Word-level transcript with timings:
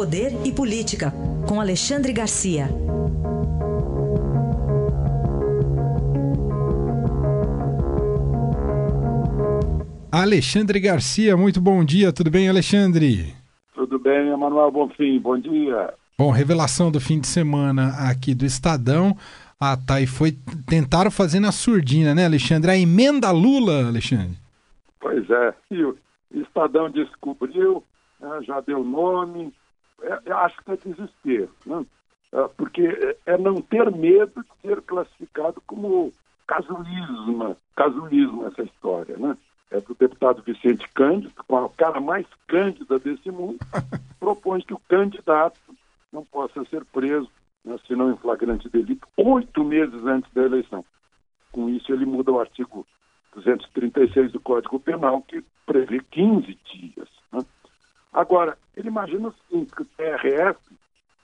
Poder 0.00 0.32
e 0.46 0.50
Política, 0.50 1.12
com 1.46 1.60
Alexandre 1.60 2.10
Garcia. 2.10 2.68
Alexandre 10.10 10.80
Garcia, 10.80 11.36
muito 11.36 11.60
bom 11.60 11.84
dia, 11.84 12.14
tudo 12.14 12.30
bem, 12.30 12.48
Alexandre? 12.48 13.34
Tudo 13.74 13.98
bem, 13.98 14.30
Emanuel 14.30 14.70
Bonfim, 14.70 15.18
bom 15.18 15.38
dia. 15.38 15.92
Bom, 16.18 16.30
revelação 16.30 16.90
do 16.90 16.98
fim 16.98 17.20
de 17.20 17.26
semana 17.26 18.08
aqui 18.08 18.34
do 18.34 18.46
Estadão. 18.46 19.14
Ah, 19.60 19.76
tá, 19.76 20.00
e 20.00 20.06
foi. 20.06 20.32
Tentaram 20.66 21.10
fazer 21.10 21.40
na 21.40 21.52
surdina, 21.52 22.14
né, 22.14 22.24
Alexandre? 22.24 22.70
A 22.70 22.78
emenda 22.78 23.30
Lula, 23.30 23.86
Alexandre. 23.88 24.38
Pois 24.98 25.28
é, 25.28 25.54
e 25.70 25.84
o 25.84 25.94
Estadão 26.32 26.88
descobriu, 26.88 27.84
né, 28.18 28.40
já 28.46 28.62
deu 28.62 28.82
nome, 28.82 29.52
é, 30.02 30.32
acho 30.32 30.62
que 30.62 30.70
é 30.70 30.76
desespero, 30.76 31.50
né? 31.66 31.84
É, 32.32 32.48
porque 32.56 33.16
é 33.26 33.36
não 33.36 33.56
ter 33.56 33.90
medo 33.90 34.42
de 34.42 34.68
ser 34.68 34.80
classificado 34.82 35.60
como 35.66 36.12
casuísmo, 36.46 37.56
casuísmo 37.76 38.46
essa 38.46 38.62
história, 38.62 39.16
né? 39.16 39.36
É 39.70 39.80
do 39.80 39.94
deputado 39.94 40.42
Vicente 40.42 40.88
Cândido, 40.94 41.32
com 41.46 41.64
a 41.64 41.68
cara 41.70 42.00
mais 42.00 42.26
cândida 42.48 42.98
desse 42.98 43.30
mundo, 43.30 43.58
propõe 44.18 44.60
que 44.60 44.74
o 44.74 44.80
candidato 44.88 45.60
não 46.12 46.24
possa 46.24 46.64
ser 46.64 46.84
preso, 46.86 47.30
né, 47.64 47.76
se 47.86 47.94
não 47.94 48.10
em 48.10 48.16
flagrante 48.16 48.68
delito, 48.68 49.06
oito 49.16 49.62
meses 49.62 50.04
antes 50.04 50.32
da 50.32 50.42
eleição. 50.42 50.84
Com 51.52 51.68
isso, 51.68 51.92
ele 51.92 52.04
muda 52.04 52.32
o 52.32 52.40
artigo 52.40 52.84
236 53.34 54.32
do 54.32 54.40
Código 54.40 54.80
Penal, 54.80 55.22
que 55.22 55.44
prevê 55.64 56.00
15 56.10 56.58
dias. 56.72 57.08
Né? 57.32 57.40
Agora, 58.12 58.58
ele 58.76 58.88
imagina 58.88 59.28
o 59.28 59.32
seguinte, 59.32 59.74
que 59.74 59.82
o 59.82 59.84
TRF, 59.96 60.58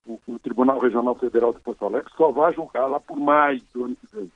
o, 0.06 0.20
o, 0.26 0.38
Tribunal 0.38 0.78
Regional 0.78 1.14
Federal 1.16 1.52
de 1.52 1.60
Porto 1.60 1.84
Alegre, 1.84 2.12
só 2.16 2.30
vai 2.30 2.52
julgar 2.52 2.86
lá 2.86 3.00
por 3.00 3.18
mais 3.18 3.62
do 3.72 3.84
ano 3.84 3.96
que 3.96 4.16
vem 4.16 4.30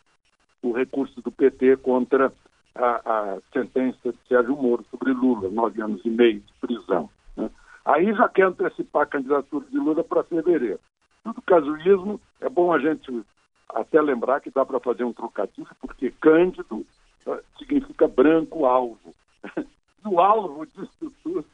o 0.62 0.72
recurso 0.72 1.20
do 1.22 1.30
PT 1.30 1.78
contra 1.78 2.32
a, 2.74 2.88
a 3.34 3.38
sentença 3.52 4.12
de 4.12 4.18
Sérgio 4.28 4.56
Moro 4.56 4.84
sobre 4.90 5.12
Lula, 5.12 5.48
nove 5.48 5.80
anos 5.80 6.04
e 6.04 6.10
meio 6.10 6.40
de 6.40 6.52
prisão. 6.60 7.08
Né? 7.36 7.50
Aí 7.84 8.12
já 8.14 8.28
quer 8.28 8.46
antecipar 8.46 9.02
a 9.02 9.06
candidatura 9.06 9.64
de 9.66 9.78
Lula 9.78 10.04
para 10.04 10.24
fevereiro. 10.24 10.80
Tudo 11.24 11.40
casuísmo, 11.42 12.20
é 12.40 12.48
bom 12.48 12.72
a 12.72 12.78
gente 12.78 13.24
até 13.68 14.00
lembrar 14.00 14.40
que 14.40 14.50
dá 14.50 14.64
para 14.64 14.80
fazer 14.80 15.04
um 15.04 15.12
trocadilho, 15.12 15.68
porque 15.80 16.10
Cândido 16.20 16.84
uh, 17.26 17.38
significa 17.58 18.08
branco 18.08 18.66
alvo. 18.66 19.14
o 20.04 20.20
alvo 20.20 20.66
disso 20.66 21.12
tudo 21.22 21.44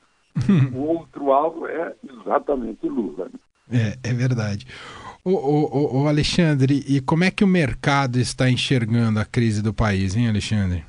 o 0.75 0.79
outro 0.79 1.33
alvo 1.33 1.67
é 1.67 1.95
exatamente 2.05 2.87
Lula. 2.89 3.31
É, 3.71 4.11
é 4.11 4.13
verdade. 4.13 4.67
O, 5.25 5.31
o, 5.33 6.03
o, 6.03 6.09
Alexandre, 6.09 6.85
e 6.89 7.01
como 7.01 7.25
é 7.25 7.31
que 7.31 7.43
o 7.43 7.49
mercado 7.49 8.17
está 8.17 8.49
enxergando 8.49 9.19
a 9.19 9.25
crise 9.25 9.61
do 9.61 9.75
país, 9.75 10.15
hein, 10.15 10.29
Alexandre? 10.29 10.85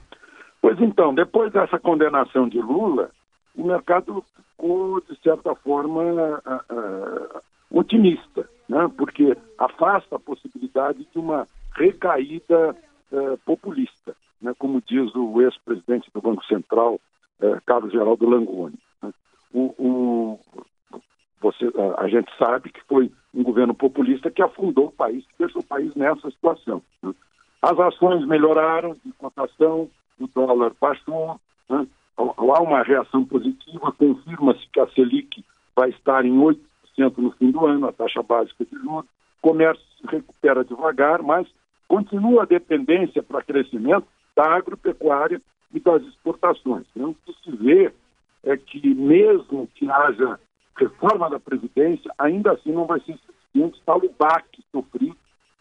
Pois 0.61 0.79
então, 0.79 1.13
depois 1.13 1.51
dessa 1.51 1.79
condenação 1.79 2.47
de 2.47 2.59
Lula, 2.59 3.09
o 3.55 3.65
mercado 3.65 4.23
ficou, 4.35 5.01
de 5.01 5.19
certa 5.23 5.55
forma, 5.55 6.03
uh, 6.03 6.75
uh, 6.75 7.41
otimista, 7.71 8.47
né? 8.69 8.87
porque 8.95 9.35
afasta 9.57 10.17
a 10.17 10.19
possibilidade 10.19 11.07
de 11.11 11.17
uma 11.17 11.47
recaída 11.75 12.75
uh, 13.11 13.37
populista, 13.43 14.15
né? 14.39 14.53
como 14.59 14.83
diz 14.87 15.15
o 15.15 15.41
ex-presidente 15.41 16.11
do 16.13 16.21
Banco 16.21 16.45
Central, 16.45 16.99
Carlos 17.67 17.91
Geraldo 17.91 18.27
Langoni 18.27 18.79
o, 19.57 19.73
o, 19.79 20.39
você, 21.41 21.65
a, 21.97 22.07
gente 22.07 22.31
sabe 22.37 22.69
que 22.71 22.81
foi 22.87 23.11
um 23.33 23.41
governo 23.41 23.73
populista 23.73 24.29
que 24.29 24.41
afundou 24.41 24.87
o 24.87 24.91
país, 24.91 25.25
que 25.25 25.33
deixou 25.39 25.61
o 25.61 25.65
país 25.65 25.93
nessa 25.95 26.29
situação. 26.29 26.81
Né? 27.01 27.13
As 27.61 27.79
ações 27.79 28.25
melhoraram 28.27 28.95
de 29.03 29.11
cotação, 29.13 29.89
o 30.19 30.27
dólar 30.27 30.73
baixou, 30.79 31.39
né? 31.69 31.87
há 32.17 32.61
uma 32.61 32.83
reação 32.83 33.25
positiva, 33.25 33.91
confirma-se 33.91 34.67
que 34.71 34.79
a 34.79 34.87
Selic 34.89 35.43
vai 35.75 35.89
estar 35.89 36.23
em 36.23 36.37
8% 36.37 36.57
no 37.17 37.31
fim 37.31 37.51
do 37.51 37.65
ano, 37.65 37.87
a 37.87 37.93
taxa 37.93 38.21
básica 38.21 38.63
de 38.63 38.77
juros, 38.77 39.05
o 39.05 39.49
comércio 39.49 39.83
se 39.99 40.07
recupera 40.07 40.63
devagar, 40.63 41.21
mas 41.21 41.47
continua 41.87 42.43
a 42.43 42.47
dependência 42.47 43.23
para 43.23 43.43
crescimento 43.43 44.07
da 44.35 44.55
agropecuária 44.55 45.41
e 45.73 45.79
das 45.79 46.03
exportações. 46.03 46.85
Então, 46.95 47.11
o 47.11 47.15
que 47.15 47.33
se 47.43 47.55
vê 47.55 47.91
é 48.43 48.55
que 48.57 48.93
mesmo 48.93 49.67
que 49.75 49.89
haja 49.89 50.39
reforma 50.77 51.29
da 51.29 51.39
Previdência, 51.39 52.11
ainda 52.17 52.51
assim 52.51 52.71
não 52.71 52.85
vai 52.85 52.99
ser 53.01 53.17
suficiente 53.17 53.81
tal 53.85 53.97
o 53.97 54.13
baque 54.17 54.63
sofrido 54.71 55.17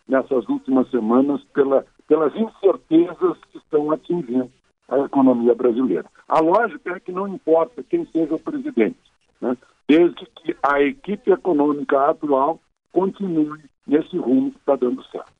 nessas 0.07 0.49
últimas 0.49 0.89
semanas 0.91 1.43
pela, 1.53 1.85
pelas 2.07 2.35
incertezas 2.37 3.39
que 3.51 3.59
estão 3.59 3.91
atingindo 3.91 4.51
a 4.89 4.99
economia 5.01 5.55
brasileira. 5.55 6.07
A 6.29 6.41
lógica 6.41 6.93
é 6.93 7.01
que 7.01 7.11
não 7.11 7.27
importa 7.27 7.83
quem 7.83 8.07
seja 8.07 8.35
o 8.35 8.39
presidente, 8.39 8.99
né? 9.41 9.57
desde 9.89 10.27
que 10.27 10.57
a 10.63 10.81
equipe 10.81 11.31
econômica 11.31 12.11
atual 12.11 12.61
continue 12.93 13.61
nesse 13.87 14.17
rumo 14.17 14.53
que 14.53 14.59
está 14.59 14.77
dando 14.77 15.03
certo. 15.05 15.36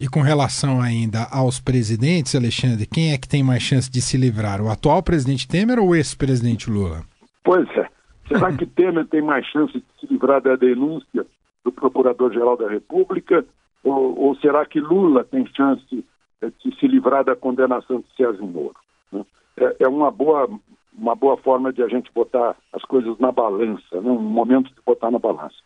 E 0.00 0.06
com 0.06 0.20
relação 0.20 0.80
ainda 0.80 1.26
aos 1.32 1.60
presidentes, 1.60 2.36
Alexandre, 2.36 2.86
quem 2.86 3.12
é 3.12 3.18
que 3.18 3.28
tem 3.28 3.42
mais 3.42 3.62
chance 3.62 3.90
de 3.90 4.00
se 4.00 4.16
livrar? 4.16 4.60
O 4.62 4.70
atual 4.70 5.02
presidente 5.02 5.48
Temer 5.48 5.80
ou 5.80 5.88
o 5.88 5.94
ex-presidente 5.96 6.70
Lula? 6.70 7.02
Pois 7.42 7.68
é. 7.76 7.88
Será 8.28 8.52
que 8.52 8.64
Temer 8.64 9.06
tem 9.08 9.20
mais 9.22 9.44
chance 9.46 9.72
de 9.72 9.84
se 9.98 10.06
livrar 10.06 10.40
da 10.40 10.54
denúncia 10.54 11.26
do 11.64 11.72
Procurador-Geral 11.72 12.56
da 12.56 12.68
República? 12.68 13.44
Ou, 13.82 14.16
ou, 14.16 14.36
será 14.36 14.64
que 14.64 14.78
Lula 14.78 15.24
tem 15.24 15.44
chance 15.56 15.84
de 15.90 16.78
se 16.78 16.86
livrar 16.86 17.24
da 17.24 17.34
condenação 17.34 17.98
de 17.98 18.06
Sérgio 18.16 18.46
Moro? 18.46 18.76
Né? 19.10 19.24
É, 19.56 19.76
é 19.80 19.88
uma, 19.88 20.12
boa, 20.12 20.48
uma 20.96 21.16
boa 21.16 21.36
forma 21.38 21.72
de 21.72 21.82
a 21.82 21.88
gente 21.88 22.12
botar 22.14 22.54
as 22.72 22.82
coisas 22.82 23.18
na 23.18 23.32
balança, 23.32 24.00
né? 24.00 24.10
um 24.10 24.20
momento 24.20 24.68
de 24.68 24.80
botar 24.86 25.10
na 25.10 25.18
balança. 25.18 25.56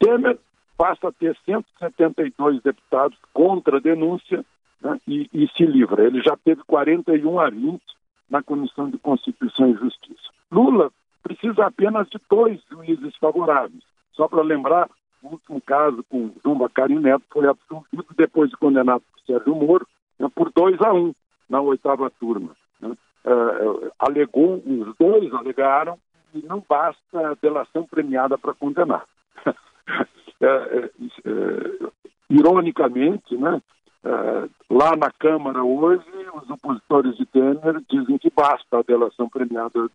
Temer 0.00 0.36
passa 0.76 1.08
a 1.08 1.12
ter 1.12 1.36
172 1.44 2.62
deputados 2.62 3.18
contra 3.32 3.78
a 3.78 3.80
denúncia 3.80 4.44
né, 4.80 5.00
e, 5.06 5.28
e, 5.32 5.48
se 5.48 5.64
livra. 5.64 6.04
Ele 6.04 6.20
já 6.22 6.36
teve 6.36 6.62
41 6.66 7.40
a 7.40 7.50
20 7.50 7.80
na 8.28 8.42
Comissão 8.42 8.90
de 8.90 8.98
Constituição 8.98 9.70
e 9.70 9.74
Justiça. 9.74 10.30
Lula 10.50 10.90
precisa 11.22 11.66
apenas 11.66 12.08
de 12.08 12.20
dois 12.28 12.60
juízes 12.70 13.16
favoráveis. 13.16 13.82
Só 14.12 14.28
para 14.28 14.42
lembrar, 14.42 14.88
o 15.22 15.28
último 15.32 15.60
caso 15.60 16.04
com 16.08 16.32
João 16.42 16.58
Bacarim 16.58 17.00
Neto 17.00 17.24
foi 17.30 17.48
absolvido 17.48 18.06
depois 18.16 18.50
de 18.50 18.56
condenado 18.56 19.02
por 19.12 19.20
Sérgio 19.26 19.54
Moro 19.54 19.86
né, 20.18 20.28
por 20.34 20.52
2 20.52 20.80
a 20.82 20.92
1 20.92 20.96
um, 20.96 21.14
na 21.48 21.60
oitava 21.60 22.10
turma. 22.10 22.52
Né. 22.80 22.96
Uh, 23.24 23.90
alegou, 23.98 24.62
os 24.64 24.94
dois 24.96 25.32
alegaram 25.34 25.98
que 26.32 26.44
não 26.46 26.62
basta 26.68 27.36
delação 27.40 27.84
premiada 27.84 28.38
para 28.38 28.54
condenar. 28.54 29.04
É, 30.40 30.46
é, 30.46 30.90
é, 31.24 31.88
ironicamente, 32.28 33.36
né, 33.36 33.62
é, 34.04 34.48
lá 34.70 34.94
na 34.96 35.10
Câmara 35.10 35.64
hoje, 35.64 36.04
os 36.34 36.50
opositores 36.50 37.16
de 37.16 37.26
Temer 37.26 37.82
dizem 37.90 38.18
que 38.18 38.30
basta 38.30 38.78
a 38.78 38.82
delação 38.82 39.28
premiada 39.28 39.88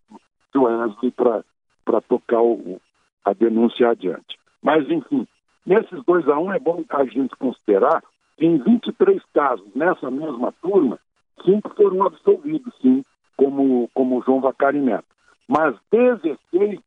do 0.52 0.62
Wesley 0.62 1.12
para 1.12 2.00
tocar 2.08 2.42
o, 2.42 2.80
a 3.24 3.32
denúncia 3.32 3.90
adiante. 3.90 4.38
Mas, 4.62 4.88
enfim, 4.90 5.26
nesses 5.64 6.04
dois 6.04 6.28
a 6.28 6.38
um 6.38 6.52
é 6.52 6.58
bom 6.58 6.84
a 6.90 7.04
gente 7.04 7.34
considerar 7.36 8.02
que 8.36 8.46
em 8.46 8.58
23 8.58 9.22
casos, 9.32 9.66
nessa 9.74 10.10
mesma 10.10 10.52
turma, 10.60 10.98
cinco 11.44 11.74
foram 11.74 12.04
absolvidos, 12.04 12.74
sim, 12.82 13.04
como, 13.36 13.88
como 13.94 14.22
João 14.22 14.40
Vacari 14.40 14.80
Neto. 14.80 15.06
Mas 15.48 15.74
16 15.90 16.80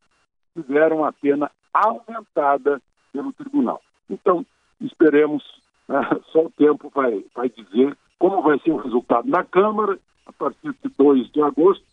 tiveram 0.53 1.03
a 1.03 1.11
pena 1.11 1.51
aumentada 1.73 2.81
pelo 3.15 3.31
tribunal. 3.33 3.81
Então, 4.09 4.45
esperemos, 4.81 5.43
né, 5.87 6.01
só 6.31 6.45
o 6.45 6.51
tempo 6.51 6.91
vai, 6.93 7.23
vai 7.33 7.49
dizer 7.49 7.95
como 8.19 8.41
vai 8.41 8.59
ser 8.59 8.71
o 8.71 8.77
resultado 8.77 9.29
na 9.29 9.43
Câmara, 9.43 9.97
a 10.25 10.33
partir 10.33 10.75
de 10.83 10.91
2 10.97 11.31
de 11.31 11.41
agosto, 11.41 11.83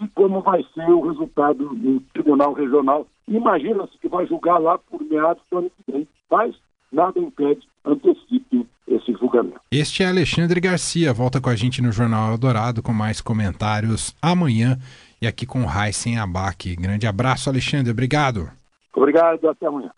e 0.00 0.08
como 0.08 0.40
vai 0.40 0.64
ser 0.74 0.88
o 0.88 1.06
resultado 1.08 1.72
no 1.74 2.00
Tribunal 2.12 2.52
Regional. 2.52 3.06
Imagina-se 3.28 3.96
que 3.98 4.08
vai 4.08 4.26
julgar 4.26 4.58
lá 4.58 4.78
por 4.78 5.02
meados 5.02 5.42
do 5.50 5.58
ano 5.58 5.70
que 5.70 5.92
vem, 5.92 6.08
mas 6.30 6.54
nada 6.90 7.18
impede, 7.18 7.66
antecipe 7.84 8.66
esse 8.86 9.12
julgamento. 9.12 9.60
Este 9.70 10.02
é 10.02 10.08
Alexandre 10.08 10.60
Garcia, 10.60 11.12
volta 11.12 11.40
com 11.40 11.48
a 11.48 11.56
gente 11.56 11.80
no 11.80 11.92
Jornal 11.92 12.32
Eldorado 12.32 12.82
com 12.82 12.92
mais 12.92 13.20
comentários 13.20 14.14
amanhã 14.20 14.78
e 15.20 15.26
aqui 15.26 15.46
com 15.46 15.64
Raíssen 15.64 16.18
Abac. 16.18 16.74
Grande 16.76 17.06
abraço, 17.06 17.48
Alexandre, 17.48 17.92
obrigado. 17.92 18.50
Obrigado, 18.94 19.48
até 19.48 19.66
amanhã. 19.66 19.90